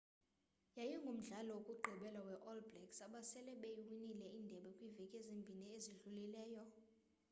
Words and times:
yayingumdlalo 0.77 1.49
wokugqibela 1.55 2.19
we 2.27 2.35
all 2.47 2.61
blacks 2.71 2.99
abasele 3.07 3.51
beyiwinile 3.61 4.27
indebe 4.39 4.69
kwiveki 4.77 5.15
ezimbini 5.19 5.65
ezidlulileyo 5.75 6.63